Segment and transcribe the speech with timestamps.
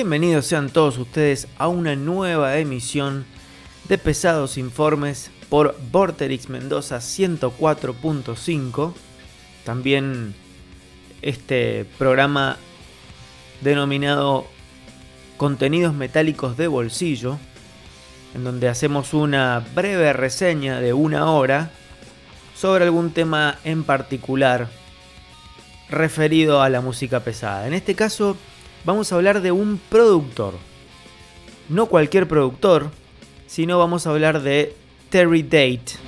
[0.00, 3.26] Bienvenidos sean todos ustedes a una nueva emisión
[3.86, 8.94] de Pesados Informes por Vorterix Mendoza 104.5.
[9.62, 10.34] También
[11.20, 12.56] este programa
[13.60, 14.46] denominado
[15.36, 17.38] Contenidos Metálicos de Bolsillo,
[18.34, 21.72] en donde hacemos una breve reseña de una hora
[22.56, 24.70] sobre algún tema en particular
[25.90, 27.66] referido a la música pesada.
[27.66, 28.38] En este caso
[28.84, 30.54] vamos a hablar de un productor.
[31.68, 32.90] No cualquier productor,
[33.46, 34.74] sino vamos a hablar de
[35.08, 35.98] Terry Date.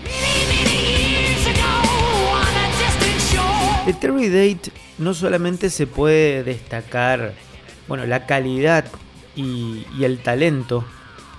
[3.86, 7.34] De Terry Date no solamente se puede destacar
[7.88, 8.84] bueno, la calidad
[9.34, 10.84] y, y el talento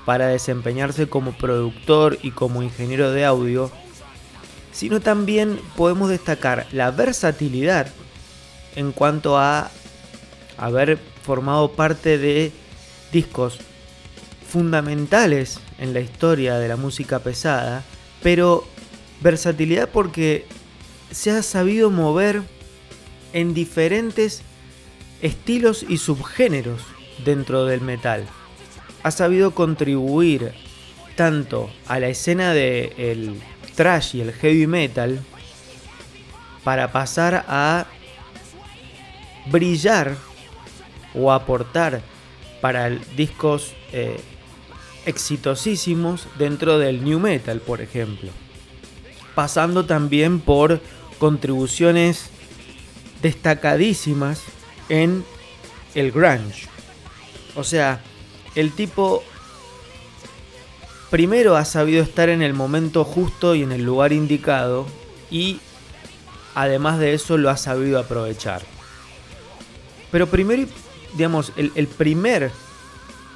[0.05, 3.71] para desempeñarse como productor y como ingeniero de audio,
[4.73, 7.87] sino también podemos destacar la versatilidad
[8.75, 9.71] en cuanto a
[10.57, 12.51] haber formado parte de
[13.11, 13.59] discos
[14.47, 17.83] fundamentales en la historia de la música pesada,
[18.21, 18.65] pero
[19.21, 20.45] versatilidad porque
[21.11, 22.43] se ha sabido mover
[23.33, 24.41] en diferentes
[25.21, 26.81] estilos y subgéneros
[27.23, 28.25] dentro del metal.
[29.01, 30.53] Ha sabido contribuir
[31.15, 33.39] tanto a la escena del
[33.75, 35.23] thrash y el heavy metal
[36.63, 37.85] para pasar a
[39.51, 40.15] brillar
[41.13, 42.01] o aportar
[42.61, 44.19] para discos eh,
[45.05, 48.31] exitosísimos dentro del new metal, por ejemplo.
[49.35, 50.81] Pasando también por
[51.19, 52.29] contribuciones
[53.21, 54.41] destacadísimas
[54.89, 55.25] en
[55.95, 56.67] el grunge.
[57.55, 58.01] O sea,
[58.55, 59.23] el tipo
[61.09, 64.87] primero ha sabido estar en el momento justo y en el lugar indicado
[65.29, 65.59] y
[66.55, 68.61] además de eso lo ha sabido aprovechar.
[70.11, 70.67] Pero primero,
[71.15, 72.51] digamos, el, primer,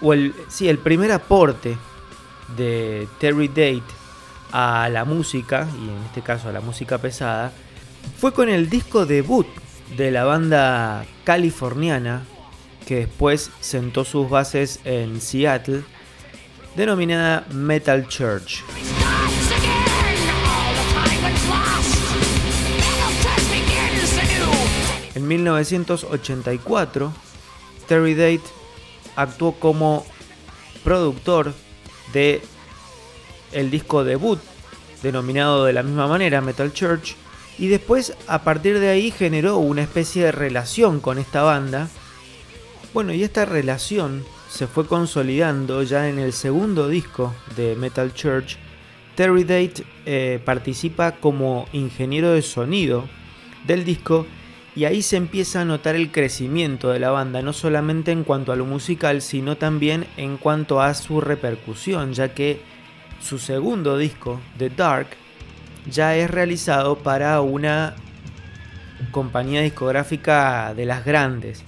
[0.02, 1.78] o el, sí, el primer aporte
[2.56, 3.84] de Terry Date
[4.52, 7.52] a la música, y en este caso a la música pesada,
[8.20, 9.48] fue con el disco debut
[9.96, 12.24] de la banda californiana
[12.86, 15.84] que después sentó sus bases en Seattle,
[16.76, 18.64] denominada Metal Church.
[25.16, 27.12] En 1984,
[27.88, 28.42] Terry Date
[29.16, 30.06] actuó como
[30.84, 31.54] productor
[32.14, 32.42] de
[33.52, 34.40] el disco debut
[35.02, 37.16] denominado de la misma manera Metal Church
[37.58, 41.90] y después a partir de ahí generó una especie de relación con esta banda.
[42.94, 48.58] Bueno, y esta relación se fue consolidando ya en el segundo disco de Metal Church.
[49.16, 53.10] Terry Date eh, participa como ingeniero de sonido
[53.66, 54.28] del disco
[54.78, 58.52] y ahí se empieza a notar el crecimiento de la banda, no solamente en cuanto
[58.52, 62.62] a lo musical, sino también en cuanto a su repercusión, ya que
[63.20, 65.08] su segundo disco, The Dark,
[65.90, 67.96] ya es realizado para una
[69.10, 71.64] compañía discográfica de las grandes,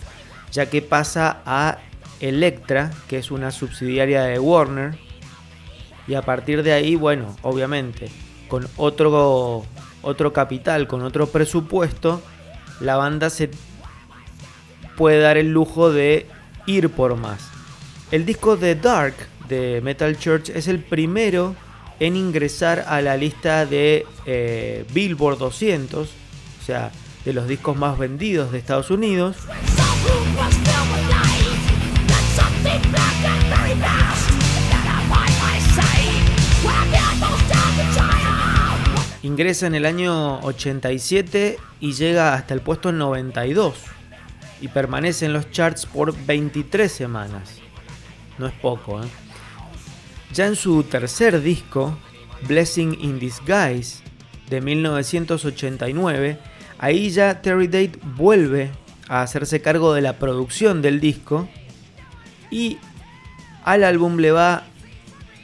[0.52, 1.80] ya que pasa a
[2.20, 5.00] Electra, que es una subsidiaria de Warner,
[6.08, 8.12] y a partir de ahí, bueno, obviamente,
[8.48, 9.66] con otro,
[10.04, 12.22] otro capital, con otro presupuesto,
[12.80, 13.50] la banda se
[14.98, 16.28] puede dar el lujo de
[16.66, 17.40] ir por más.
[18.12, 19.16] El disco The Dark
[19.48, 21.56] de Metal Church es el primero
[22.00, 26.92] en ingresar a la lista de eh, Billboard 200, o sea,
[27.26, 29.36] de los discos más vendidos de Estados Unidos.
[39.30, 43.76] Ingresa en el año 87 y llega hasta el puesto 92
[44.60, 47.60] y permanece en los charts por 23 semanas.
[48.40, 49.08] No es poco, ¿eh?
[50.34, 51.96] Ya en su tercer disco,
[52.48, 54.02] Blessing in Disguise,
[54.50, 56.40] de 1989,
[56.80, 58.72] ahí ya Terry Date vuelve
[59.08, 61.48] a hacerse cargo de la producción del disco
[62.50, 62.80] y
[63.64, 64.64] al álbum le va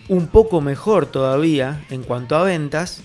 [0.07, 3.03] un poco mejor todavía en cuanto a ventas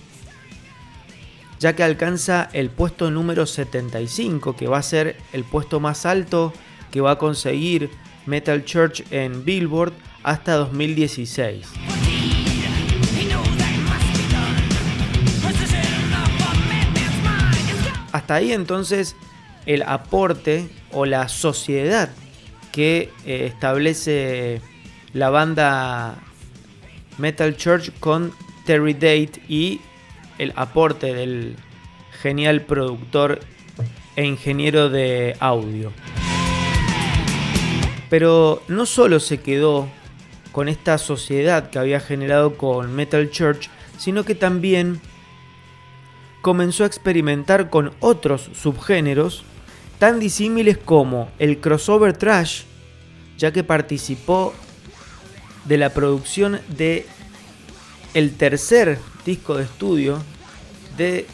[1.61, 6.53] ya que alcanza el puesto número 75, que va a ser el puesto más alto
[6.89, 7.91] que va a conseguir
[8.25, 9.93] Metal Church en Billboard
[10.23, 11.67] hasta 2016.
[18.11, 19.15] Hasta ahí entonces
[19.67, 22.09] el aporte o la sociedad
[22.71, 24.61] que eh, establece
[25.13, 26.15] la banda
[27.19, 28.33] Metal Church con
[28.65, 29.79] Terry Date y
[30.41, 31.55] el aporte del
[32.19, 33.41] genial productor
[34.15, 35.93] e ingeniero de audio.
[38.09, 39.87] Pero no solo se quedó
[40.51, 44.99] con esta sociedad que había generado con Metal Church, sino que también
[46.41, 49.43] comenzó a experimentar con otros subgéneros
[49.99, 52.63] tan disímiles como el crossover trash,
[53.37, 54.55] ya que participó
[55.65, 57.05] de la producción de
[58.15, 60.21] el tercer disco de estudio
[60.97, 61.27] de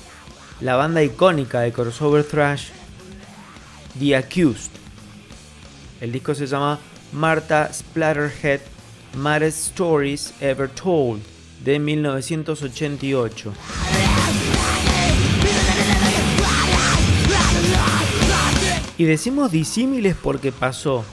[0.61, 2.69] la banda icónica de crossover thrash
[3.99, 4.71] The Accused.
[6.01, 6.79] El disco se llama
[7.11, 8.61] Martha Splatterhead
[9.15, 11.21] Maddest Stories Ever Told
[11.63, 13.53] de 1988.
[18.99, 21.05] Y decimos disímiles porque pasó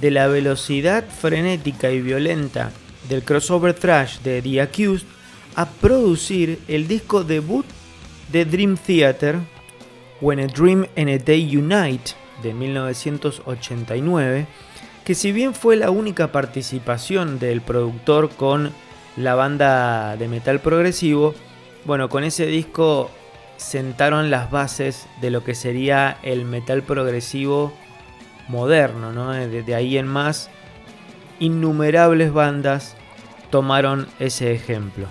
[0.00, 2.70] de la velocidad frenética y violenta
[3.08, 5.06] del crossover thrash de The Accused
[5.56, 7.66] a producir el disco debut
[8.32, 9.38] de Dream Theater,
[10.20, 12.12] When a Dream and a Day Unite,
[12.42, 14.46] de 1989,
[15.04, 18.72] que si bien fue la única participación del productor con
[19.16, 21.34] la banda de metal progresivo,
[21.84, 23.10] bueno, con ese disco
[23.56, 27.72] sentaron las bases de lo que sería el metal progresivo
[28.48, 29.32] moderno, ¿no?
[29.32, 30.50] Desde ahí en más,
[31.38, 32.96] innumerables bandas
[33.50, 35.06] tomaron ese ejemplo.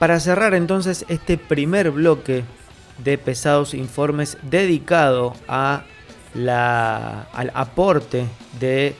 [0.00, 2.42] Para cerrar entonces este primer bloque
[3.04, 5.84] de pesados informes dedicado a
[6.32, 8.24] la, al aporte
[8.58, 8.94] de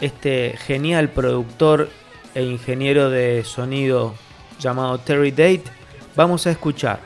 [0.00, 1.90] este genial productor
[2.34, 4.14] e ingeniero de sonido
[4.58, 5.64] llamado Terry Date,
[6.16, 7.00] vamos a escuchar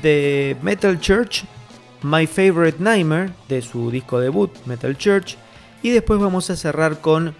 [0.00, 1.42] de Metal Church,
[2.02, 5.36] My Favorite Nightmare, de su disco debut, Metal Church,
[5.82, 7.34] y después vamos a cerrar con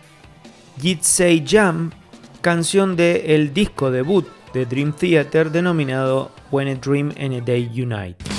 [0.81, 1.93] Jitsei Jam,
[2.41, 7.71] canción del el disco debut de Dream Theater denominado When a Dream and a Day
[7.75, 8.36] Unite.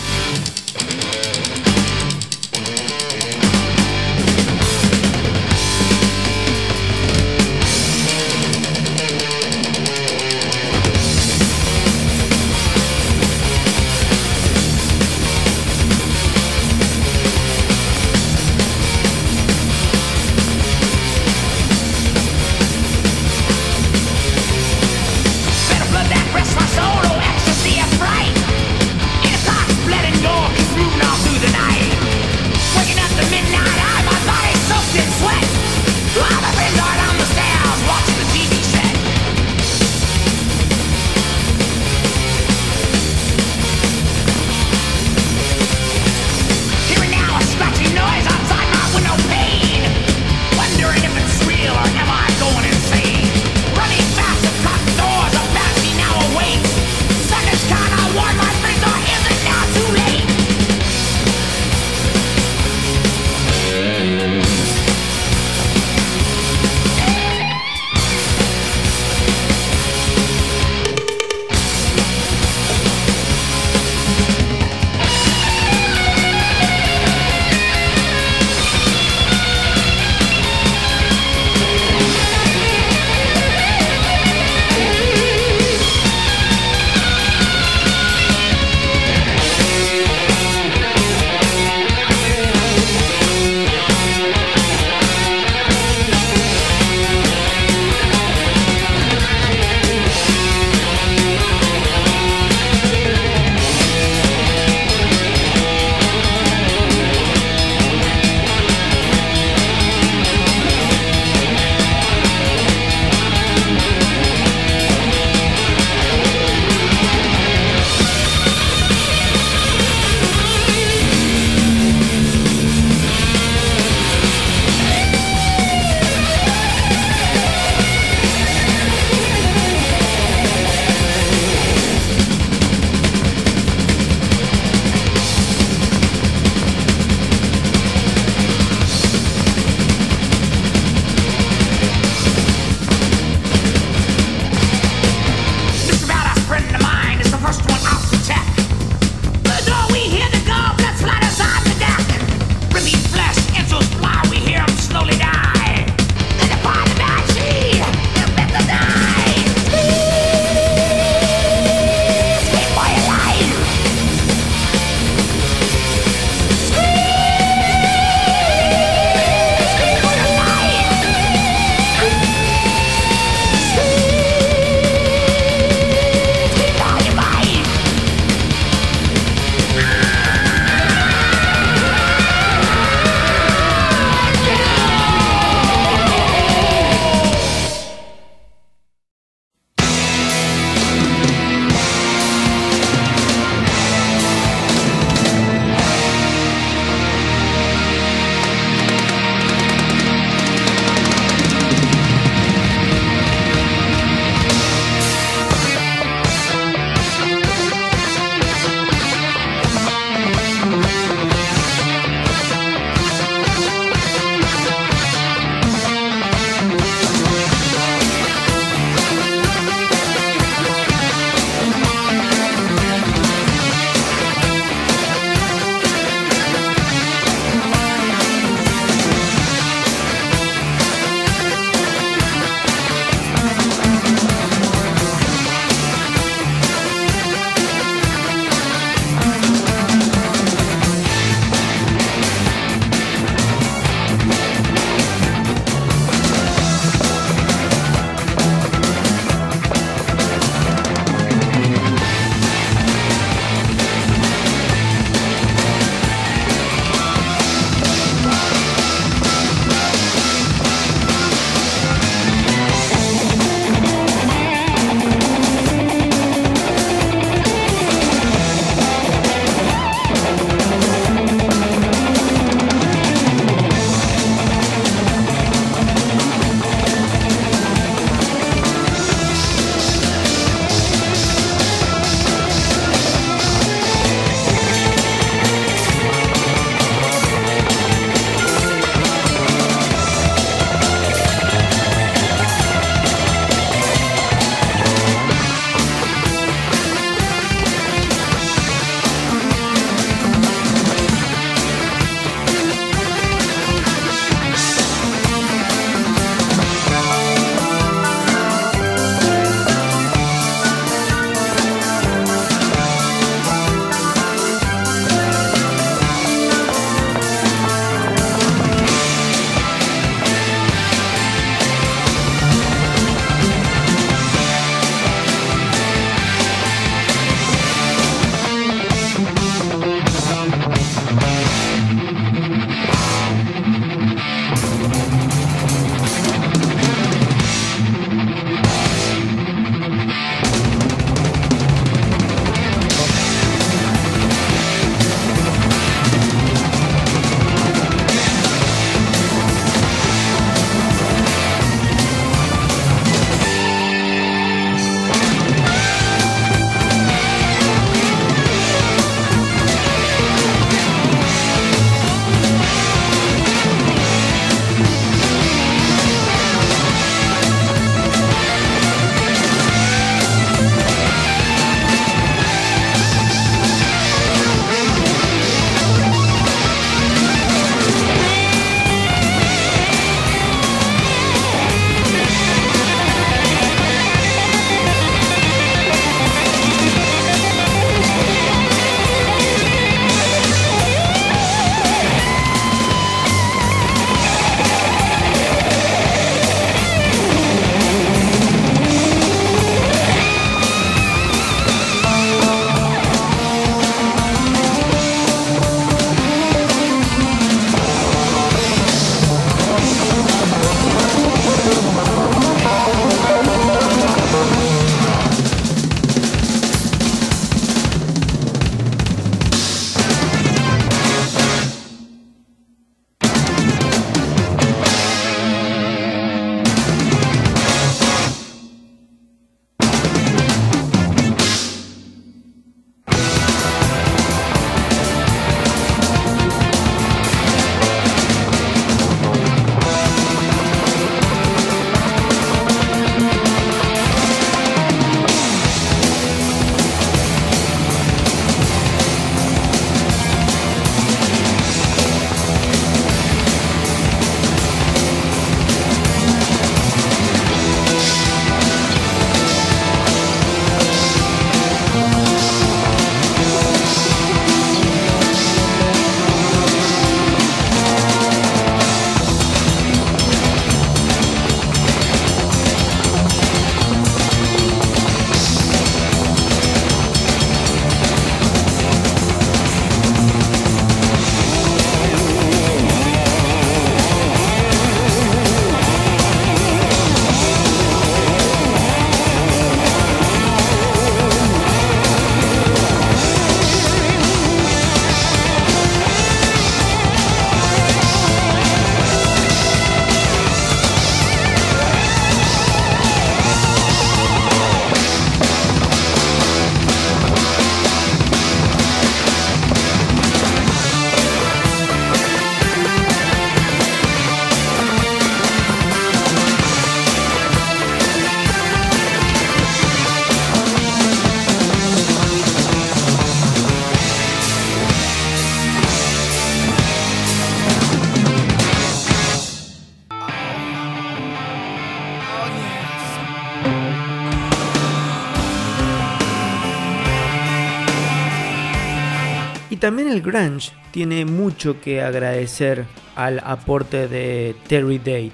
[540.27, 545.31] Grunge tiene mucho que agradecer al aporte de Terry Date.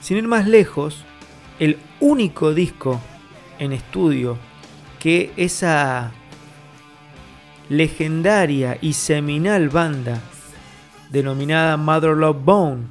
[0.00, 1.04] Sin ir más lejos,
[1.58, 3.00] el único disco
[3.58, 4.38] en estudio
[4.98, 6.12] que esa
[7.68, 10.20] legendaria y seminal banda
[11.10, 12.82] denominada Mother Love Bone,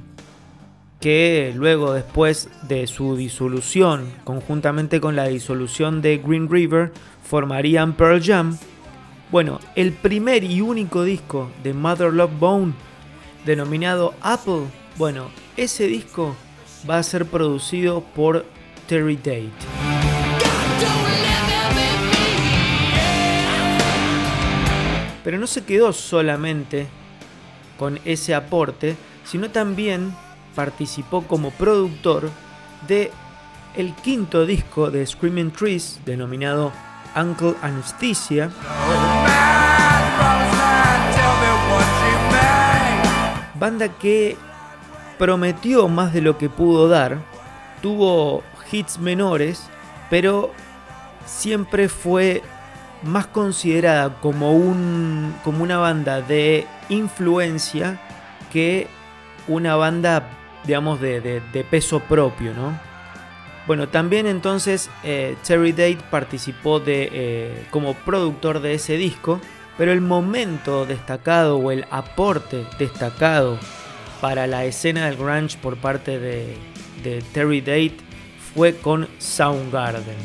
[1.00, 6.92] que luego después de su disolución, conjuntamente con la disolución de Green River,
[7.24, 8.58] formarían Pearl Jam,
[9.32, 12.74] bueno, el primer y único disco de Mother Love Bone,
[13.46, 14.66] denominado Apple,
[14.98, 16.36] bueno, ese disco
[16.90, 18.46] va a ser producido por
[18.88, 19.52] Terry Date.
[25.24, 26.88] Pero no se quedó solamente
[27.78, 30.16] con ese aporte, sino también
[30.56, 32.32] participó como productor
[32.88, 33.12] de
[33.76, 36.72] el quinto disco de Screaming Trees, denominado
[37.16, 38.50] Uncle Anesthesia.
[43.56, 44.38] Banda que
[45.18, 47.18] prometió más de lo que pudo dar,
[47.82, 49.70] tuvo hits menores,
[50.10, 50.52] pero
[51.26, 52.44] siempre fue
[53.04, 58.00] más considerada como, un, como una banda de influencia
[58.52, 58.88] que
[59.48, 60.30] una banda,
[60.66, 62.88] digamos, de, de peso propio, ¿no?
[63.68, 69.42] Bueno, también entonces eh, Terry Date participó de, eh, como productor de ese disco,
[69.78, 73.60] pero el momento destacado o el aporte destacado
[74.22, 76.58] para la escena del grunge por parte de,
[77.34, 77.98] Terry Date
[78.54, 80.18] fue con Soundgarden.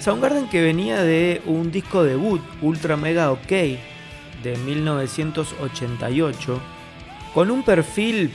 [0.00, 6.60] Soundgarden que venía de un disco debut, Ultra Mega OK, de 1988
[7.34, 8.30] con un perfil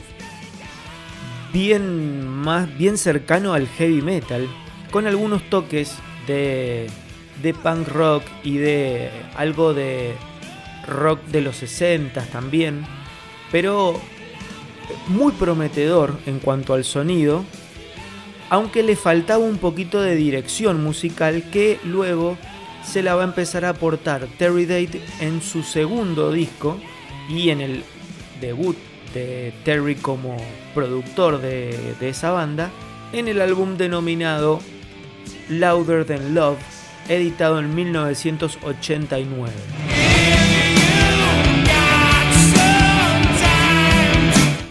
[1.53, 4.47] bien más bien cercano al heavy metal,
[4.91, 5.95] con algunos toques
[6.27, 6.87] de,
[7.41, 10.13] de punk rock y de algo de
[10.87, 12.85] rock de los 60 también,
[13.51, 13.99] pero
[15.07, 17.43] muy prometedor en cuanto al sonido,
[18.49, 22.37] aunque le faltaba un poquito de dirección musical que luego
[22.83, 26.77] se la va a empezar a aportar Terry Date en su segundo disco
[27.29, 27.83] y en el
[28.39, 28.77] debut
[29.13, 30.37] de Terry como
[30.73, 32.71] productor de, esa banda,
[33.11, 34.59] en el álbum denominado
[35.49, 36.59] Louder Than Love,
[37.07, 39.53] editado en 1989.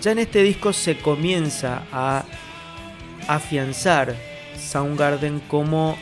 [0.03, 2.25] Ya en este disco se comienza a
[3.27, 4.15] afianzar
[4.57, 5.97] Soundgarden como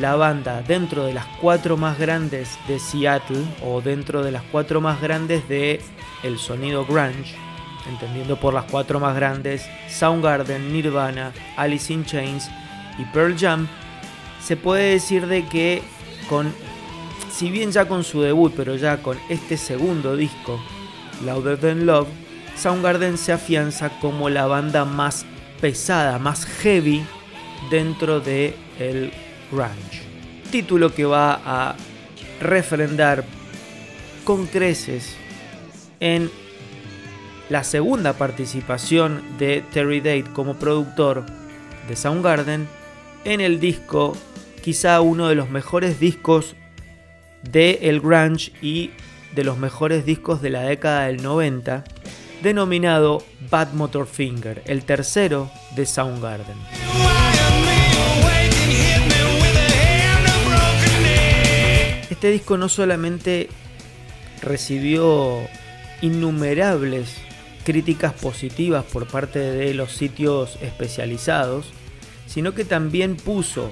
[0.00, 4.80] la banda dentro de las cuatro más grandes de Seattle o dentro de las cuatro
[4.80, 5.80] más grandes de
[6.22, 7.36] el sonido grunge,
[7.88, 12.50] entendiendo por las cuatro más grandes Soundgarden, Nirvana, Alice in Chains
[12.98, 13.68] y Pearl Jam,
[14.42, 15.82] se puede decir de que
[16.28, 16.52] con
[17.36, 20.58] si bien ya con su debut, pero ya con este segundo disco,
[21.24, 22.08] Louder Than Love,
[22.56, 25.26] Soundgarden se afianza como la banda más
[25.60, 27.04] pesada, más heavy
[27.70, 29.12] dentro de el
[29.52, 30.02] grunge.
[30.50, 31.76] Título que va a
[32.40, 33.24] refrendar
[34.24, 35.14] con creces
[36.00, 36.30] en
[37.50, 41.26] la segunda participación de Terry Date como productor
[41.86, 42.66] de Soundgarden
[43.26, 44.16] en el disco,
[44.62, 46.54] quizá uno de los mejores discos
[47.42, 48.92] de el grunge y
[49.34, 51.82] de los mejores discos de la década del 90,
[52.42, 56.56] denominado Bad Motor Finger, el tercero de Soundgarden.
[62.08, 63.48] Este disco no solamente
[64.40, 65.40] recibió
[66.00, 67.16] innumerables
[67.64, 71.72] críticas positivas por parte de los sitios especializados,
[72.26, 73.70] sino que también puso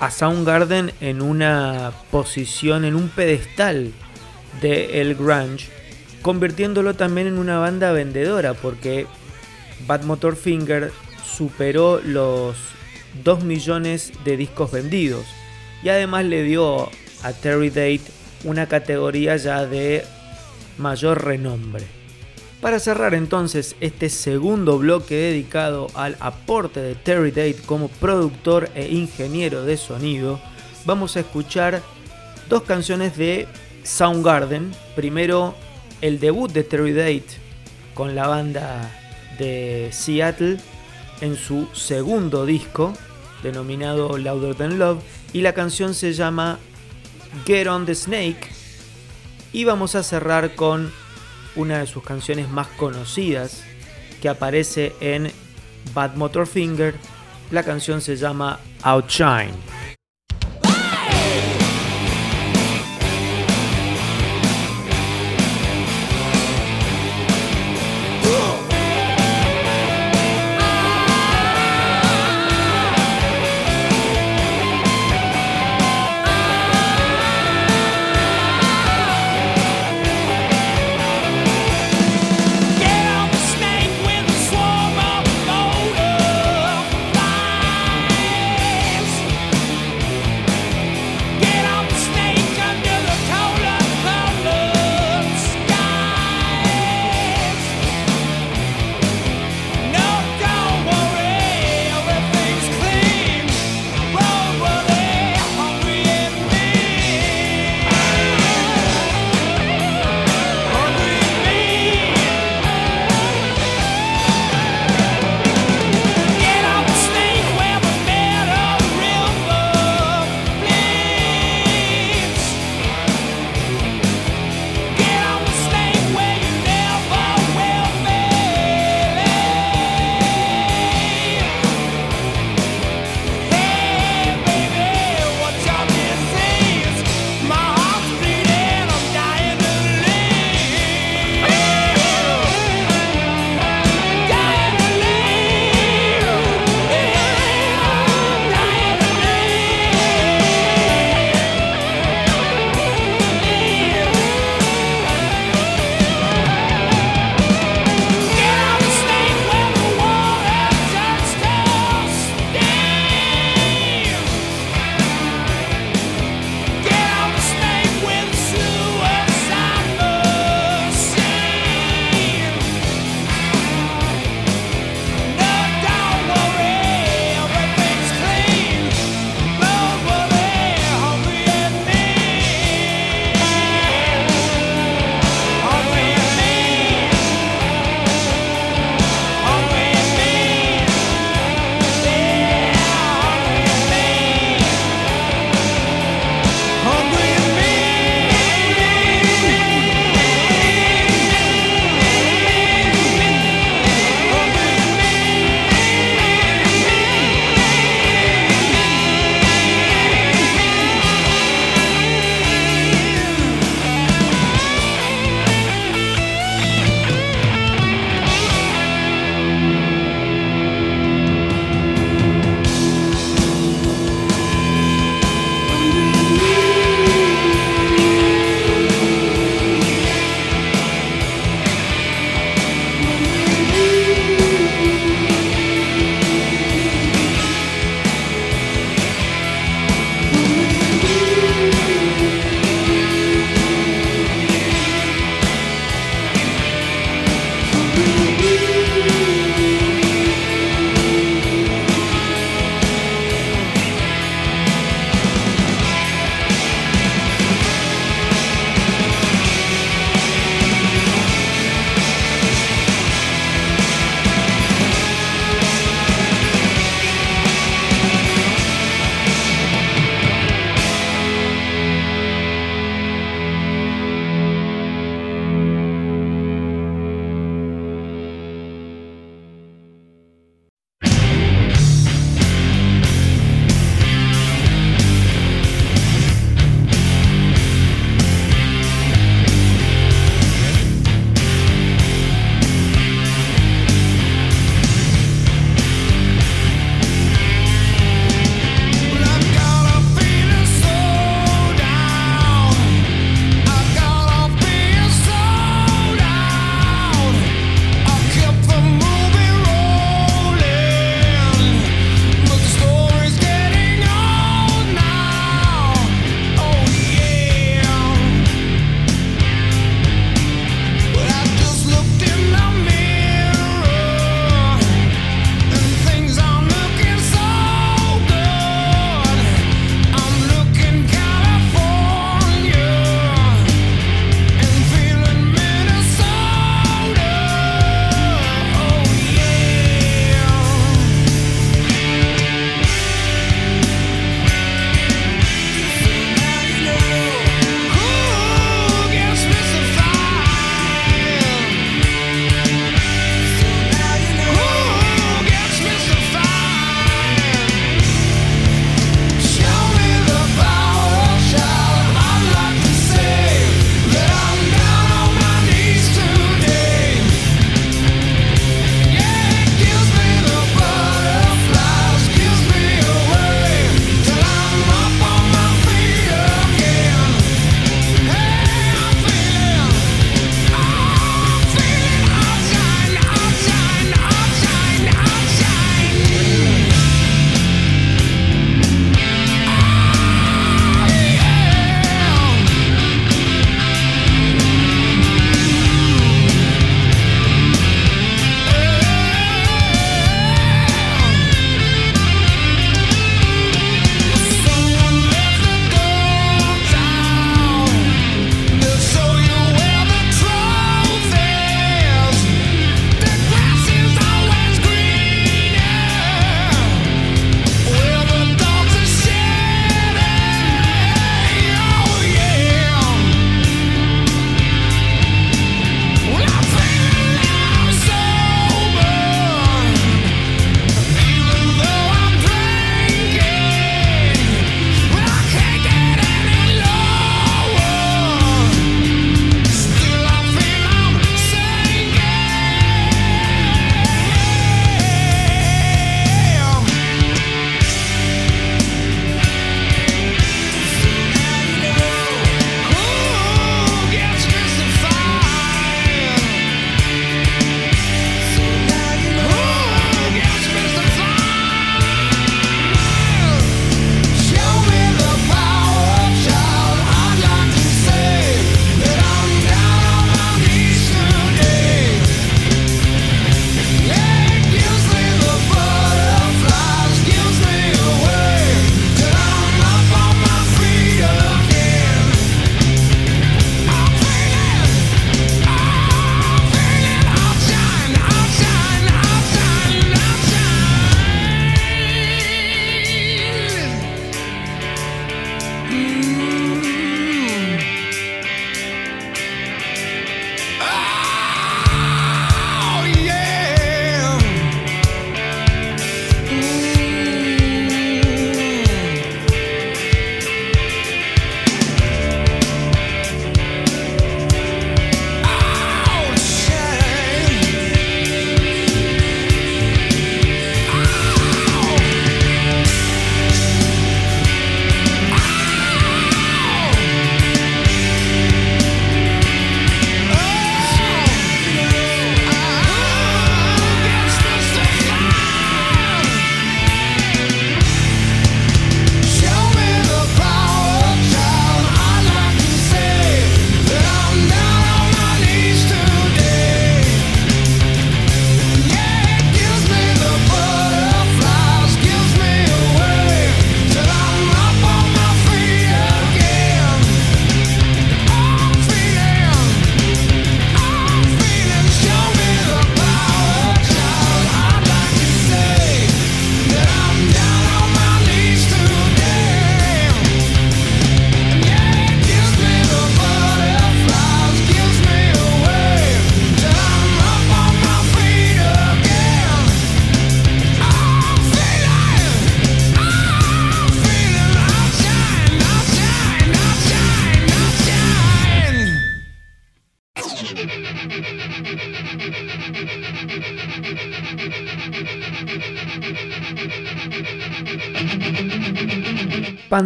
[0.00, 3.92] a Soundgarden en una posición, en un pedestal
[4.60, 5.68] de el grunge,
[6.22, 9.06] convirtiéndolo también en una banda vendedora, porque
[9.86, 10.92] Bad Motor Finger
[11.24, 12.56] superó los
[13.24, 15.26] 2 millones de discos vendidos
[15.82, 16.90] y además le dio
[17.22, 18.02] a Terry Date
[18.44, 20.04] una categoría ya de
[20.78, 22.01] mayor renombre.
[22.62, 28.86] Para cerrar entonces este segundo bloque dedicado al aporte de Terry Date como productor e
[28.86, 30.40] ingeniero de sonido,
[30.84, 31.82] vamos a escuchar
[32.48, 33.48] dos canciones de
[33.82, 34.70] Soundgarden.
[34.94, 35.56] Primero
[36.02, 37.26] el debut de Terry Date
[37.94, 38.88] con la banda
[39.40, 40.58] de Seattle
[41.20, 42.94] en su segundo disco
[43.42, 46.60] denominado Louder Than Love y la canción se llama
[47.44, 48.52] Get on the Snake
[49.52, 50.92] y vamos a cerrar con
[51.56, 53.62] una de sus canciones más conocidas
[54.20, 55.30] que aparece en
[55.94, 56.94] Bad Motor Finger.
[57.50, 59.52] La canción se llama Outshine.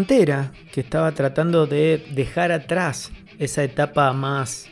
[0.04, 4.66] Que estaba tratando de dejar atrás esa etapa más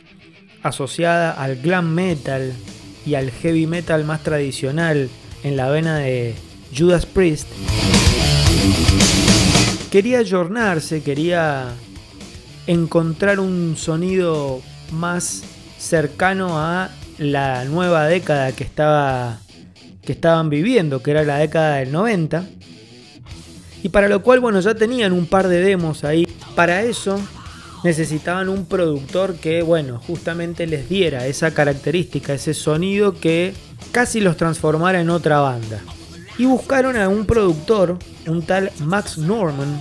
[0.63, 2.53] asociada al glam metal
[3.05, 5.09] y al heavy metal más tradicional
[5.43, 6.35] en la vena de
[6.75, 7.47] Judas Priest,
[9.91, 11.69] quería ayornarse, quería
[12.67, 14.61] encontrar un sonido
[14.91, 15.43] más
[15.77, 19.39] cercano a la nueva década que, estaba,
[20.01, 22.43] que estaban viviendo, que era la década del 90.
[23.85, 26.27] Y para lo cual, bueno, ya tenían un par de demos ahí.
[26.55, 27.19] Para eso
[27.83, 33.53] necesitaban un productor que, bueno, justamente les diera esa característica, ese sonido que
[33.91, 35.81] casi los transformara en otra banda.
[36.39, 39.79] Y buscaron a un productor, un tal Max Norman,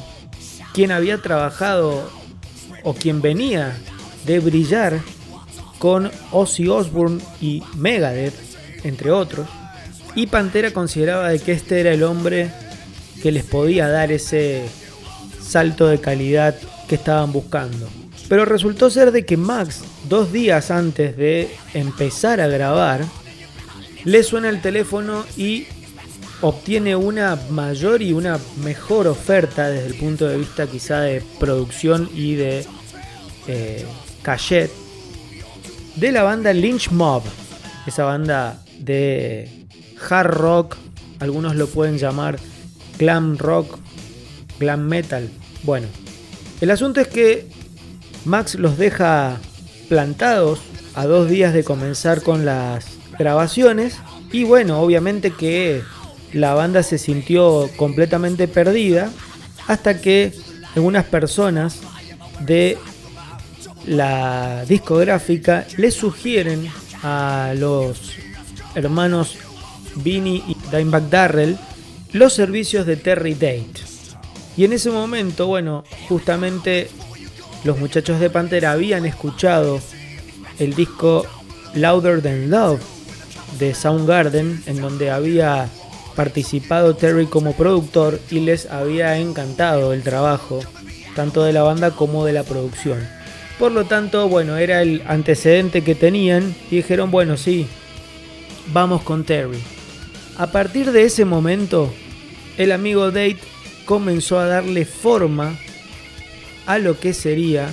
[0.75, 2.07] quien había trabajado
[2.83, 3.75] o quien venía
[4.27, 5.01] de brillar
[5.79, 8.35] con Ozzy Osbourne y Megadeth,
[8.83, 9.49] entre otros.
[10.15, 12.53] Y Pantera consideraba de que este era el hombre
[13.25, 14.67] que les podía dar ese
[15.41, 16.55] salto de calidad
[16.87, 17.89] que estaban buscando.
[18.29, 23.03] Pero resultó ser de que Max, dos días antes de empezar a grabar,
[24.05, 25.65] le suena el teléfono y
[26.43, 32.11] obtiene una mayor y una mejor oferta desde el punto de vista quizá de producción
[32.15, 32.67] y de
[33.47, 33.87] eh,
[34.21, 34.71] cachet
[35.97, 37.23] de la banda Lynch Mob,
[37.87, 39.67] esa banda de
[40.11, 40.77] hard rock,
[41.21, 42.39] algunos lo pueden llamar
[42.99, 43.79] glam rock,
[44.59, 45.29] glam metal.
[45.63, 45.87] Bueno,
[46.61, 47.47] el asunto es que
[48.25, 49.39] Max los deja
[49.89, 50.61] plantados
[50.95, 52.87] a dos días de comenzar con las
[53.19, 53.99] grabaciones
[54.33, 55.83] y bueno, obviamente que
[56.33, 59.11] la banda se sintió completamente perdida
[59.67, 60.33] hasta que
[60.75, 61.81] algunas personas
[62.41, 62.79] de
[63.87, 66.69] la discográfica le sugieren
[67.03, 68.13] a los
[68.75, 69.37] hermanos
[69.97, 71.59] Vinny y Dimebag Darrell
[72.15, 73.83] los servicios de Terry Date.
[74.57, 76.89] Y en ese momento, bueno, justamente
[77.65, 79.81] los muchachos de Pantera habían escuchado
[80.61, 81.27] el disco
[81.75, 82.81] Louder Than Love
[83.59, 85.69] de Soundgarden, en donde había
[86.15, 90.61] participado Terry como productor y les había encantado el trabajo,
[91.17, 93.05] tanto de la banda como de la producción.
[93.59, 97.67] Por lo tanto, bueno, era el antecedente que tenían y dijeron, bueno, sí,
[98.73, 99.59] vamos con Terry.
[100.39, 101.93] A partir de ese momento,
[102.59, 103.39] el amigo Date
[103.85, 105.59] comenzó a darle forma
[106.67, 107.73] a lo que sería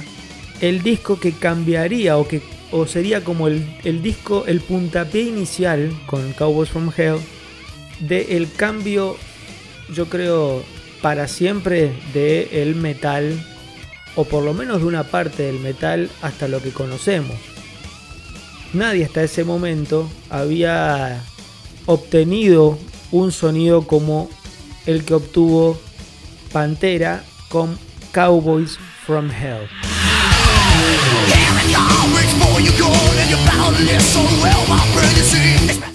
[0.60, 2.42] el disco que cambiaría o que
[2.72, 7.18] o sería como el, disco, el puntapié inicial con Cowboys from Hell
[8.00, 9.18] de el cambio,
[9.94, 10.64] yo creo,
[11.02, 13.46] para siempre de el metal
[14.16, 17.36] o por lo menos de una parte del metal hasta lo que conocemos.
[18.74, 21.22] Nadie hasta ese momento había
[21.86, 22.80] obtenido
[23.12, 24.30] un sonido como
[24.86, 25.80] el que obtuvo
[26.52, 27.78] Pantera con
[28.12, 29.68] Cowboys from Hell.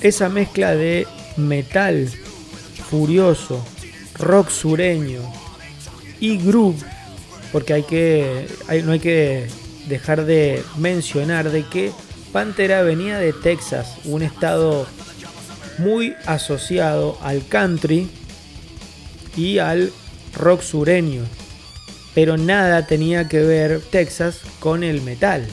[0.00, 2.10] Esa mezcla de metal
[2.90, 3.64] furioso,
[4.18, 5.20] rock sureño
[6.20, 6.82] y groove,
[7.52, 7.72] porque
[8.84, 9.46] no hay que
[9.88, 11.92] dejar de mencionar de que
[12.32, 14.86] Pantera venía de Texas, un estado
[15.78, 18.08] muy asociado al country
[19.36, 19.92] y al
[20.34, 21.22] rock sureño.
[22.14, 25.46] Pero nada tenía que ver Texas con el metal.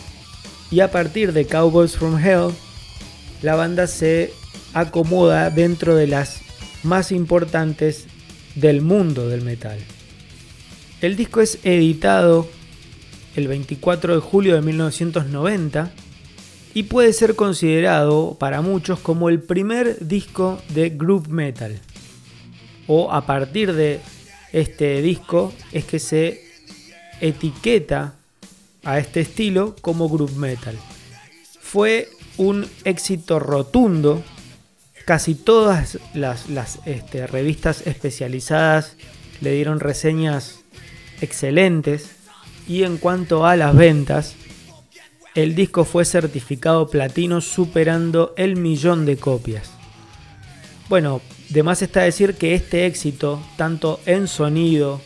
[0.71, 2.51] Y a partir de Cowboys from Hell,
[3.41, 4.33] la banda se
[4.73, 6.41] acomoda dentro de las
[6.83, 8.05] más importantes
[8.55, 9.77] del mundo del metal.
[11.01, 12.47] El disco es editado
[13.35, 15.91] el 24 de julio de 1990
[16.73, 21.79] y puede ser considerado para muchos como el primer disco de group metal.
[22.87, 24.01] O a partir de
[24.51, 26.43] este disco es que se
[27.21, 28.15] etiqueta
[28.83, 30.77] a este estilo como group metal.
[31.59, 34.23] Fue un éxito rotundo.
[35.05, 38.95] Casi todas las, este, revistas especializadas
[39.41, 40.59] le dieron reseñas
[41.21, 42.11] excelentes.
[42.67, 44.35] Y en cuanto a las ventas,
[45.35, 49.71] el disco fue certificado platino superando el millón de copias.
[50.89, 51.21] Bueno,
[51.53, 54.99] de más está decir que este éxito, tanto en sonido,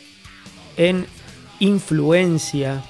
[0.78, 1.06] en
[1.60, 2.84] influencia,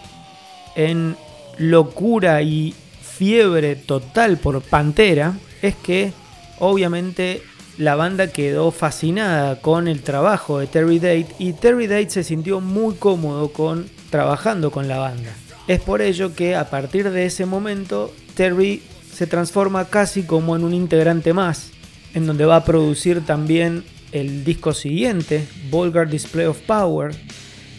[0.76, 1.18] en
[1.58, 5.34] locura y fiebre total por Pantera,
[5.64, 6.14] es que
[6.60, 7.42] obviamente
[7.80, 12.62] la banda quedó fascinada con el trabajo de Terry Date y Terry Date se sintió
[12.62, 15.32] muy cómodo con trabajando con la banda.
[15.68, 20.64] Es por ello que a partir de ese momento Terry se transforma casi como en
[20.64, 21.72] un integrante más,
[22.14, 27.16] en donde va a producir también el disco siguiente, Vulgar Display of Power,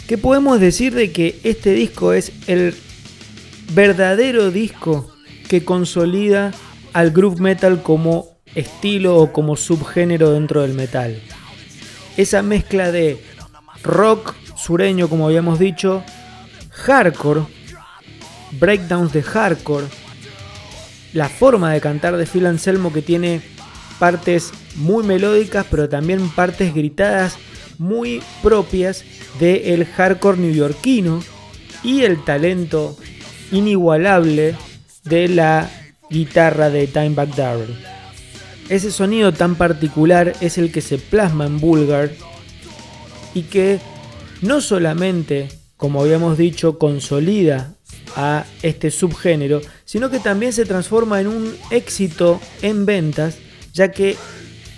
[0.07, 2.75] que podemos decir de que este disco es el
[3.73, 5.11] verdadero disco
[5.49, 6.53] que consolida
[6.93, 11.21] al groove metal como estilo o como subgénero dentro del metal.
[12.17, 13.23] Esa mezcla de
[13.83, 16.03] rock sureño, como habíamos dicho,
[16.71, 17.43] hardcore,
[18.53, 19.87] breakdowns de hardcore,
[21.13, 23.41] la forma de cantar de Phil Anselmo que tiene
[23.99, 27.37] partes muy melódicas, pero también partes gritadas
[27.79, 29.05] muy propias
[29.39, 31.23] del hardcore neoyorquino
[31.83, 32.97] y el talento
[33.53, 34.55] inigualable
[35.05, 35.71] de la
[36.11, 37.77] guitarra de Timeback Darrell.
[38.69, 42.11] Ese sonido tan particular es el que se plasma en Bulgar
[43.33, 43.81] y que
[44.43, 47.75] no solamente, como habíamos dicho, consolida
[48.15, 53.39] a este subgénero, sino que también se transforma en un éxito en ventas,
[53.79, 54.17] ya que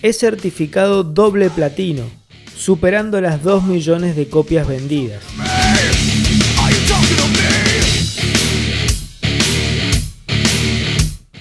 [0.02, 2.02] es certificado doble platino,
[2.54, 5.22] superando las 2 millones de copias vendidas.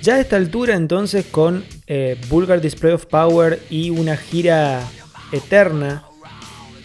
[0.02, 4.82] Ya a esta altura entonces con eh, Vulgar Display of Power y una gira
[5.34, 6.06] eterna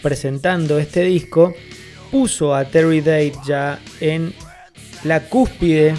[0.01, 1.53] presentando este disco,
[2.11, 4.33] puso a Terry Date ya en
[5.05, 5.95] la cúspide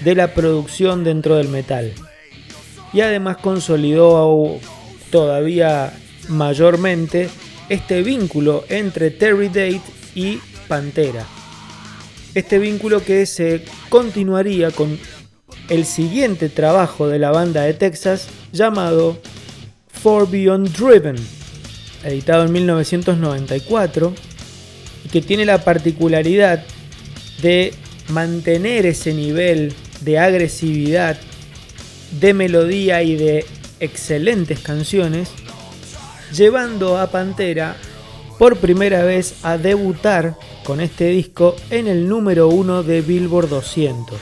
[0.00, 1.94] de la producción dentro del metal.
[2.92, 4.58] Y además consolidó
[5.10, 5.92] todavía
[6.28, 7.28] mayormente
[7.68, 9.82] este vínculo entre Terry Date
[10.14, 10.38] y
[10.68, 11.24] Pantera.
[12.34, 14.98] Este vínculo que se continuaría con
[15.68, 19.18] el siguiente trabajo de la banda de Texas llamado
[20.02, 21.16] For Beyond Driven,
[22.04, 24.12] editado en 1994,
[25.04, 26.64] y que tiene la particularidad
[27.40, 27.74] de
[28.08, 31.18] mantener ese nivel de agresividad,
[32.12, 33.44] de melodía y de
[33.80, 35.30] excelentes canciones,
[36.32, 37.76] llevando a Pantera
[38.38, 44.18] por primera vez a debutar con este disco en el número uno de Billboard 200.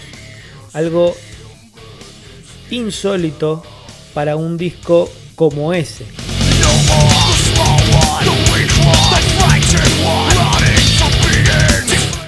[0.72, 1.14] Algo
[2.70, 3.62] insólito
[4.14, 6.05] para un disco como ese.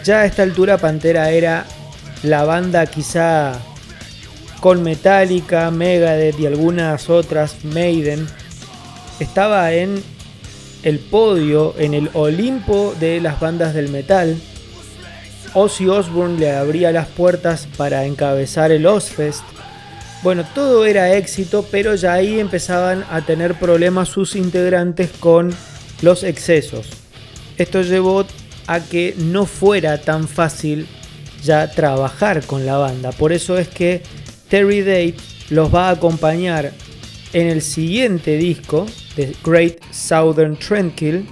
[0.04, 1.64] Ya a esta altura Pantera era
[2.22, 3.60] la banda quizá
[4.62, 8.26] con Metallica, Megadeth y algunas otras, Maiden,
[9.20, 10.02] estaba en
[10.82, 14.40] el podio, en el Olimpo de las bandas del metal.
[15.52, 19.42] Ozzy Osbourne le abría las puertas para encabezar el Ozfest
[20.22, 25.52] bueno, todo era éxito, pero ya ahí empezaban a tener problemas sus integrantes con
[26.00, 26.86] los excesos.
[27.58, 28.24] Esto llevó
[28.68, 30.86] a que no fuera tan fácil
[31.42, 33.10] ya trabajar con la banda.
[33.10, 34.02] Por eso es que
[34.52, 35.16] Terry Date
[35.48, 36.74] los va a acompañar
[37.32, 38.84] en el siguiente disco,
[39.16, 41.26] The Great Southern Trendkill,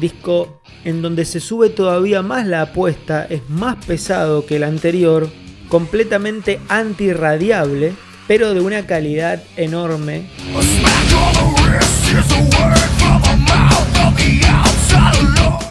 [0.00, 5.28] disco en donde se sube todavía más la apuesta, es más pesado que el anterior,
[5.68, 7.92] completamente antirradiable
[8.28, 10.26] pero de una calidad enorme.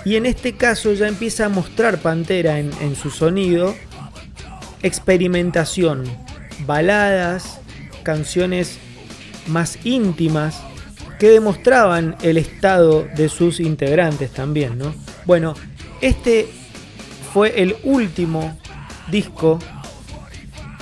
[0.04, 3.74] Y en este caso ya empieza a mostrar Pantera en, en su sonido
[4.84, 6.04] experimentación,
[6.70, 7.60] baladas,
[8.04, 8.78] canciones
[9.48, 10.62] más íntimas
[11.18, 14.94] que demostraban el estado de sus integrantes también, ¿no?
[15.26, 15.56] Bueno,
[16.00, 16.48] este
[17.34, 18.56] fue el último
[19.10, 19.58] disco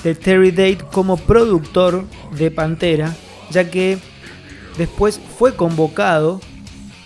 [0.03, 2.03] de Terry Date como productor
[2.37, 3.15] de Pantera,
[3.49, 3.97] ya que
[4.77, 6.41] después fue convocado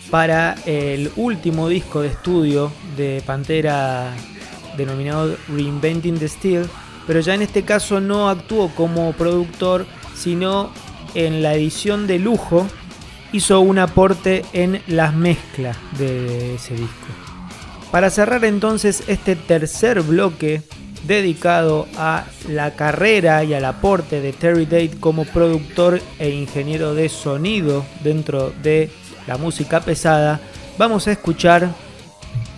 [0.09, 4.11] para el último disco de estudio de Pantera
[4.75, 6.67] denominado Reinventing the Steel,
[7.07, 9.85] pero ya en este caso no actuó como productor,
[10.15, 10.71] sino
[11.15, 12.67] en la edición de lujo
[13.33, 17.07] hizo un aporte en las mezclas de ese disco.
[17.91, 20.61] Para cerrar entonces este tercer bloque
[21.07, 27.09] dedicado a la carrera y al aporte de Terry Date como productor e ingeniero de
[27.09, 28.89] sonido dentro de
[29.27, 30.39] la música pesada,
[30.77, 31.69] vamos a escuchar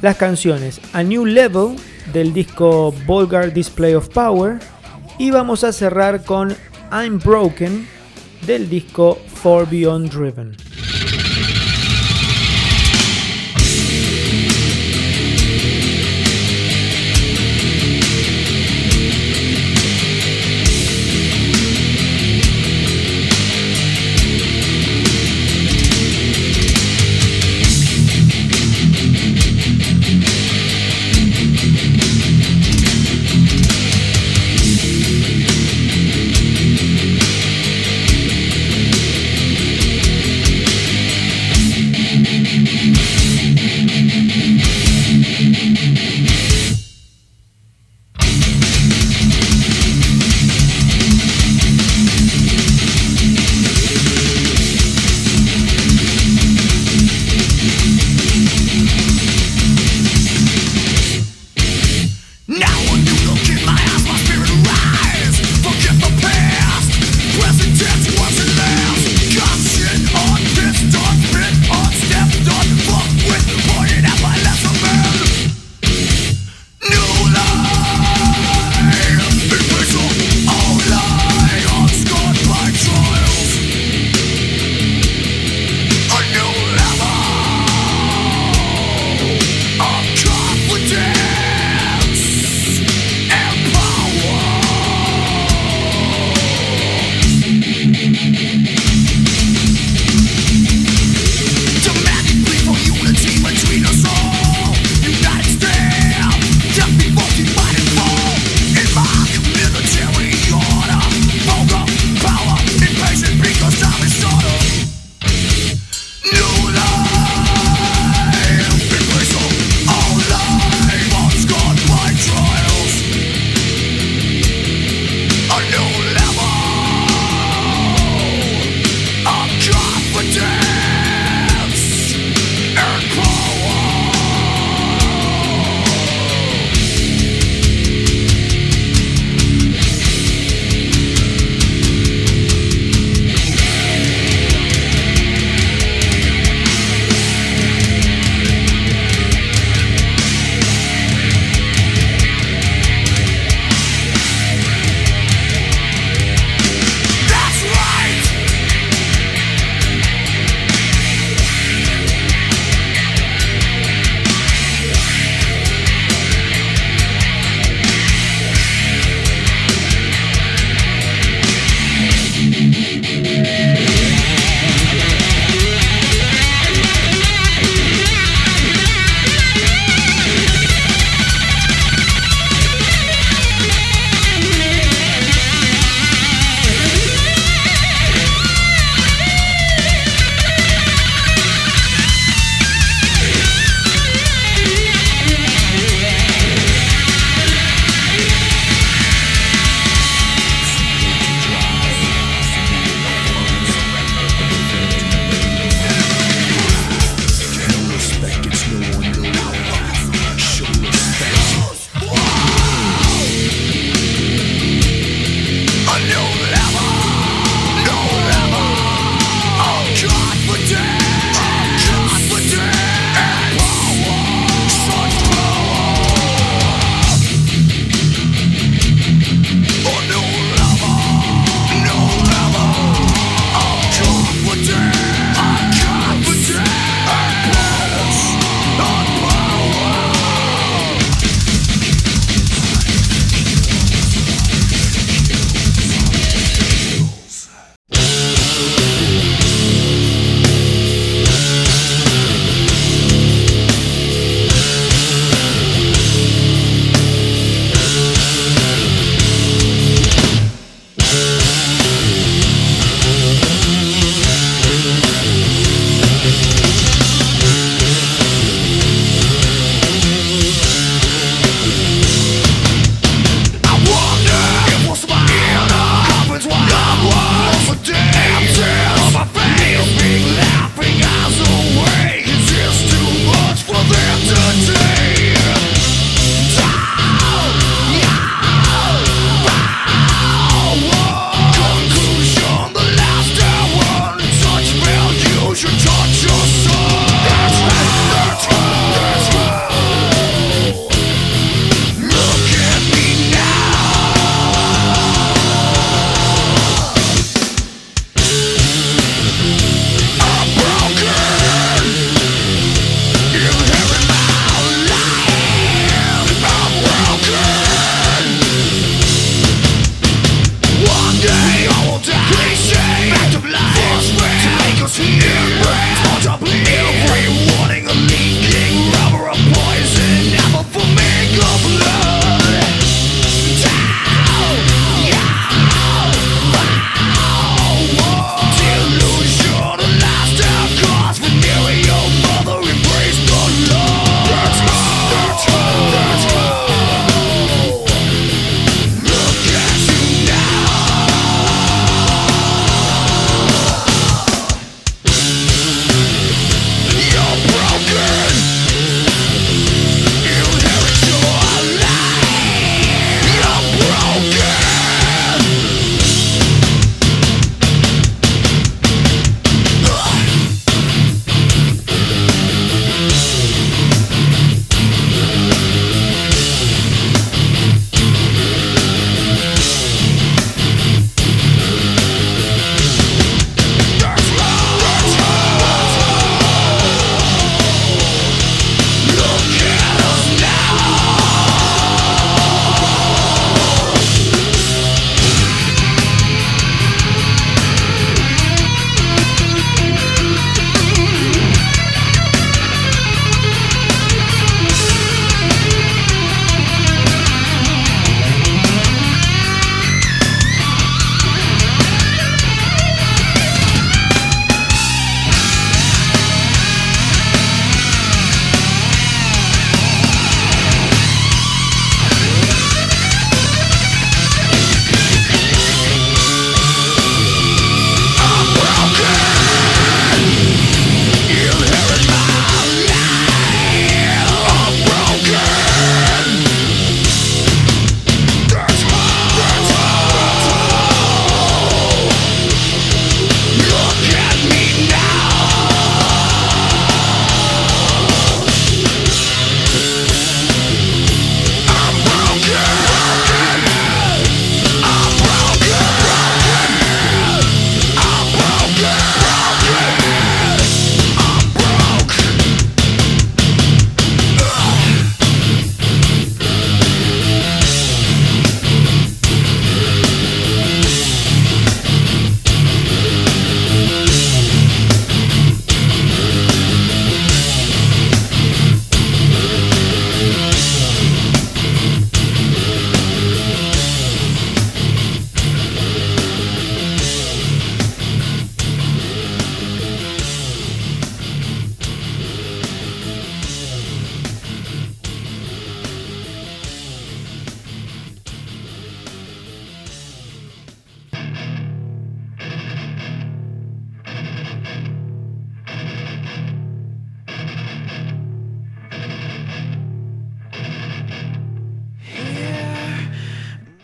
[0.02, 1.76] las canciones A New Level
[2.12, 4.60] del disco Vulgar Display of Power
[5.18, 6.56] y vamos a cerrar con
[6.92, 7.88] I'm Broken
[8.46, 10.73] del disco For Beyond Driven.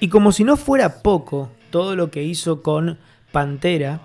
[0.09, 2.97] Y como si no fuera poco todo lo que hizo con
[3.31, 4.01] Pantera,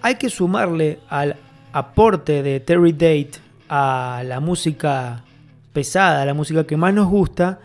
[0.00, 1.36] hay que sumarle al
[1.74, 3.32] aporte de Terry Date
[3.68, 5.22] a la música
[5.74, 7.60] pesada, la música que más nos gusta,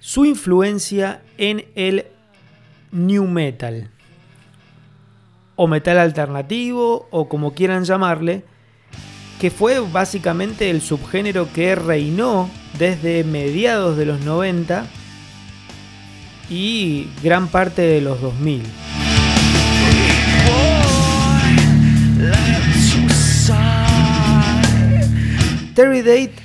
[0.00, 2.06] su influencia en el
[2.92, 3.90] new metal.
[5.56, 8.44] O metal alternativo o como quieran llamarle,
[9.40, 14.86] que fue básicamente el subgénero que reinó desde mediados de los 90
[16.48, 18.62] y gran parte de los 2000.
[25.74, 26.36] Terry Date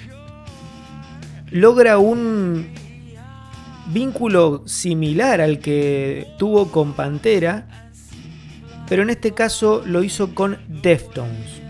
[1.52, 2.68] logra un
[3.88, 7.90] vínculo similar al que tuvo con Pantera,
[8.90, 11.61] pero en este caso lo hizo con Deftones.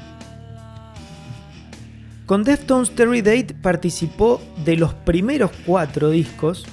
[2.31, 6.63] Con Deftones, Terry Date participó de los primeros cuatro discos.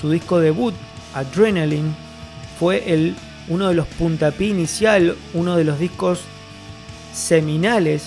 [0.00, 0.72] Su disco debut,
[1.12, 1.94] Adrenaline,
[2.58, 3.12] fue
[3.48, 6.22] uno de los puntapié inicial, uno de los discos
[7.12, 8.06] seminales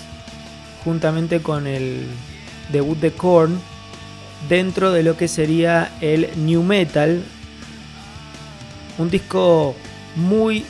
[0.84, 2.08] juntamente con el
[2.72, 3.60] debut de Korn
[4.50, 7.22] dentro de lo que sería el new metal.
[8.98, 9.76] Un disco
[10.16, 10.66] muy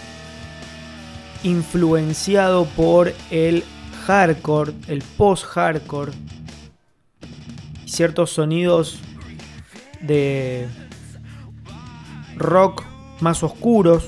[1.43, 3.63] influenciado por el
[4.05, 6.11] hardcore, el post-hardcore,
[7.85, 8.99] ciertos sonidos
[10.01, 10.67] de
[12.35, 12.83] rock
[13.19, 14.05] más oscuros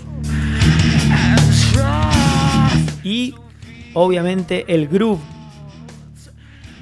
[3.03, 3.33] y
[3.93, 5.21] obviamente el groove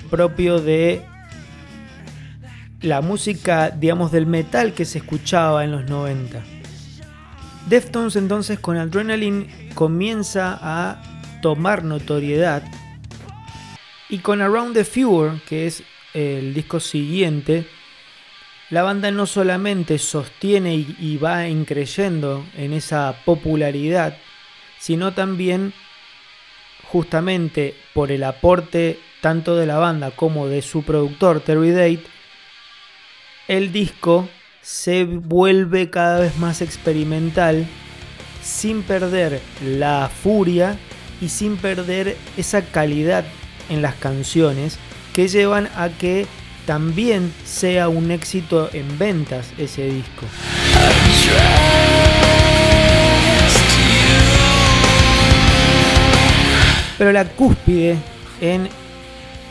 [0.09, 1.05] propio de
[2.81, 6.43] la música, digamos, del metal que se escuchaba en los 90.
[7.69, 11.01] Deftones entonces con Adrenaline comienza a
[11.41, 12.63] tomar notoriedad
[14.09, 15.83] y con Around the Fure, que es
[16.13, 17.65] el disco siguiente,
[18.69, 24.17] la banda no solamente sostiene y, va increyendo en esa popularidad,
[24.79, 25.73] sino también
[26.83, 32.03] justamente por el aporte tanto de la banda como de su productor Terry Date,
[33.47, 34.27] el disco
[34.61, 37.67] se vuelve cada vez más experimental
[38.41, 40.77] sin perder la furia
[41.21, 43.25] y sin perder esa calidad
[43.69, 44.77] en las canciones
[45.13, 46.27] que llevan a que
[46.65, 50.25] también sea un éxito en ventas ese disco.
[56.97, 57.97] Pero la cúspide
[58.41, 58.69] en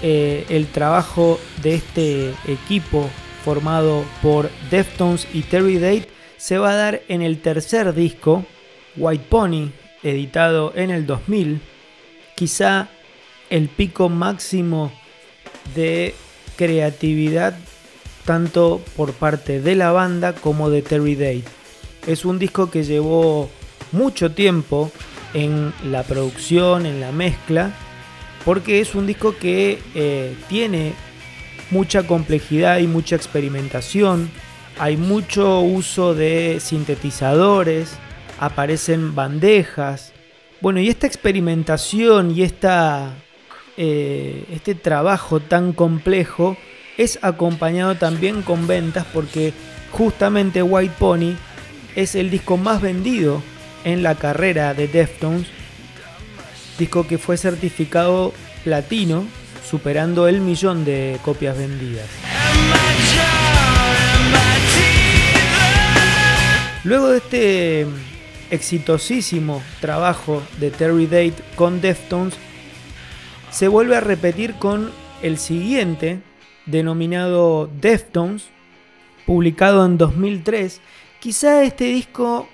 [0.02, 3.08] eh, el trabajo de este equipo
[3.44, 8.44] formado por Deftones y Terry Date se va a dar en el tercer disco,
[8.96, 9.70] White Pony,
[10.02, 11.60] editado en el 2000,
[12.34, 12.88] quizá
[13.50, 14.92] el pico máximo
[15.74, 16.14] de
[16.56, 17.56] creatividad
[18.24, 21.44] tanto por parte de la banda como de Terry Date.
[22.06, 23.50] Es un disco que llevó
[23.92, 24.90] mucho tiempo
[25.34, 27.72] en la producción, en la mezcla,
[28.44, 30.94] porque es un disco que eh, tiene
[31.70, 34.30] mucha complejidad y mucha experimentación,
[34.78, 37.96] hay mucho uso de sintetizadores,
[38.38, 40.12] aparecen bandejas.
[40.60, 43.14] Bueno, y esta experimentación y esta,
[43.76, 46.56] eh, este trabajo tan complejo
[46.96, 49.52] es acompañado también con ventas porque
[49.90, 51.34] justamente White Pony
[51.96, 53.42] es el disco más vendido
[53.84, 55.46] en la carrera de Deftones
[56.78, 58.32] disco que fue certificado
[58.64, 59.24] platino,
[59.68, 62.06] superando el millón de copias vendidas.
[66.84, 67.86] Luego de este
[68.50, 72.34] exitosísimo trabajo de Terry Date con Deftones,
[73.54, 74.90] se vuelve a repetir con
[75.22, 76.20] el siguiente,
[76.66, 78.48] denominado Deftones,
[79.26, 80.80] publicado en 2003.
[81.20, 82.48] Quizá este disco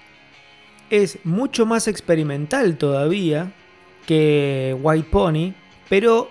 [0.90, 3.51] es mucho más experimental todavía,
[4.07, 5.55] que White Pony,
[5.88, 6.28] pero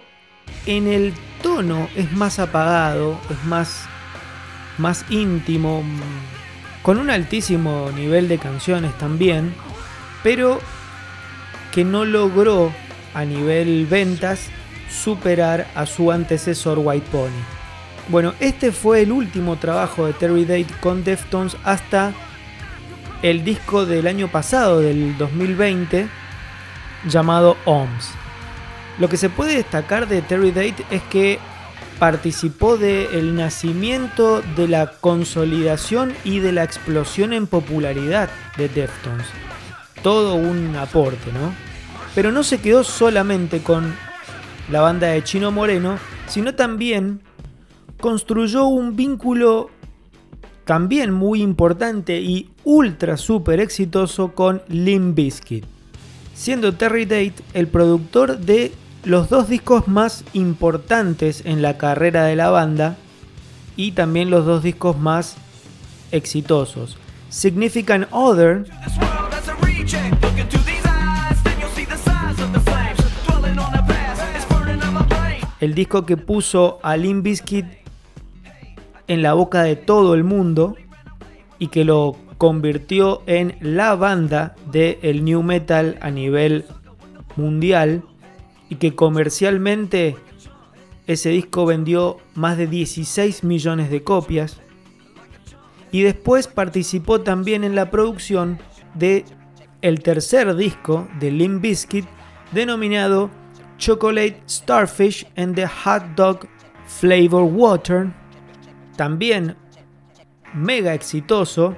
[0.67, 3.85] en el tono es más apagado, es más,
[4.77, 5.83] más íntimo,
[6.83, 9.51] con un altísimo nivel de canciones también,
[10.21, 10.59] pero
[11.71, 12.71] que no logró
[13.15, 14.51] a nivel ventas
[14.89, 17.29] superar a su antecesor White Pony.
[18.09, 22.13] Bueno, este fue el último trabajo de Terry Date con Deftones hasta
[23.21, 26.07] el disco del año pasado, del 2020,
[27.07, 28.11] llamado OMS.
[28.97, 31.39] Lo que se puede destacar de Terry Date es que
[31.99, 39.27] participó del nacimiento, de la consolidación y de la explosión en popularidad de Deftones.
[40.01, 41.53] Todo un aporte, ¿no?
[42.15, 43.93] Pero no se quedó solamente con
[44.71, 45.97] la banda de Chino Moreno,
[46.27, 47.21] sino también
[47.99, 49.69] construyó un vínculo
[50.65, 55.65] también muy importante y ultra super exitoso con Limp Bizkit,
[56.35, 58.71] siendo Terry Date el productor de
[59.03, 62.97] los dos discos más importantes en la carrera de la banda
[63.75, 65.37] y también los dos discos más
[66.11, 66.97] exitosos.
[67.29, 68.65] Significant Other
[75.59, 77.65] el disco que puso a Limp Bizkit
[79.07, 80.75] en la boca de todo el mundo
[81.57, 86.65] y que lo convirtió en la banda del el new metal a nivel
[87.35, 88.03] mundial
[88.69, 90.15] y que comercialmente
[91.07, 94.61] ese disco vendió más de 16 millones de copias.
[95.91, 98.59] Y después participó también en la producción
[98.93, 99.25] de
[99.81, 102.05] el tercer disco de Limp Bizkit
[102.51, 103.31] denominado
[103.79, 106.47] Chocolate Starfish and the Hot Dog
[106.85, 108.11] Flavor Water,
[108.97, 109.55] también
[110.53, 111.77] mega exitoso,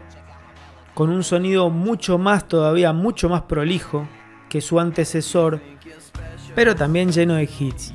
[0.96, 4.08] con un sonido mucho más todavía, mucho más prolijo
[4.50, 5.62] que su antecesor,
[6.56, 7.94] pero también lleno de hits.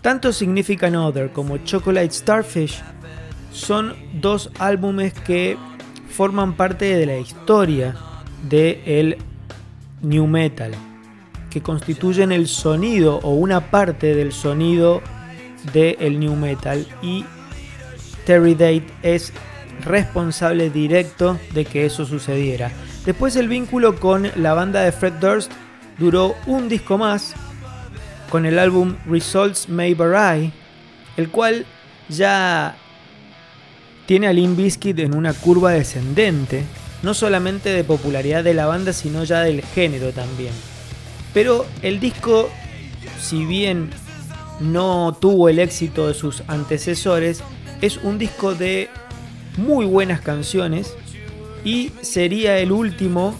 [0.00, 2.82] Tanto Significant Other como Chocolate Starfish
[3.52, 5.58] son dos álbumes que
[6.08, 7.94] forman parte de la historia
[8.42, 9.18] del el
[10.02, 10.72] new metal,
[11.50, 15.00] que constituyen el sonido o una parte del sonido
[15.72, 17.24] del el new metal y
[18.26, 19.32] Terry Date es
[19.84, 22.70] responsable directo de que eso sucediera.
[23.04, 25.50] Después el vínculo con la banda de Fred Durst
[25.98, 27.34] duró un disco más
[28.30, 30.52] con el álbum Results May Vary,
[31.16, 31.66] el cual
[32.08, 32.76] ya
[34.06, 36.64] tiene a Limp Bizkit en una curva descendente,
[37.02, 40.52] no solamente de popularidad de la banda, sino ya del género también.
[41.34, 42.50] Pero el disco,
[43.20, 43.90] si bien
[44.60, 47.42] no tuvo el éxito de sus antecesores,
[47.80, 48.88] es un disco de
[49.56, 50.94] muy buenas canciones
[51.64, 53.36] y sería el último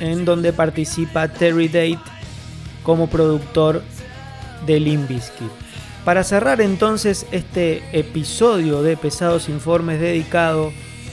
[0.00, 1.98] en donde participa Terry Date
[2.82, 3.82] como productor
[4.66, 5.10] de Limp
[6.04, 10.72] Para cerrar entonces este episodio de Pesados Informes dedicado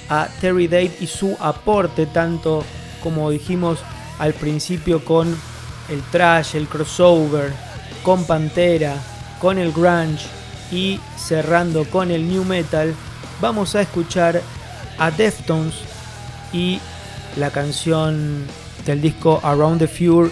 [0.10, 2.64] a Terry Date y su aporte tanto
[3.02, 3.80] como dijimos
[4.20, 5.36] al principio con
[5.90, 7.52] el trash, el crossover,
[8.04, 8.96] con Pantera,
[9.40, 10.26] con el grunge
[10.72, 12.94] y cerrando con el new metal,
[13.42, 14.42] vamos a escuchar
[14.98, 15.76] a Deftones
[16.54, 16.80] y
[17.38, 18.46] la canción
[18.86, 20.32] del disco Around the Fure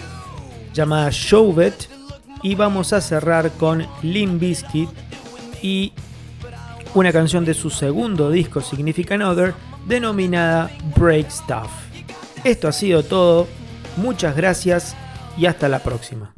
[0.72, 1.74] llamada Show It
[2.42, 4.88] y vamos a cerrar con Limp Bizkit
[5.62, 5.92] y
[6.94, 9.54] una canción de su segundo disco Significant Other
[9.86, 11.70] denominada Break Stuff.
[12.44, 13.48] Esto ha sido todo,
[13.96, 14.96] muchas gracias
[15.38, 16.34] y hasta la próxima.